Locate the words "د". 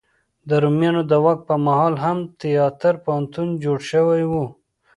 0.47-0.49, 1.11-1.13, 2.23-2.27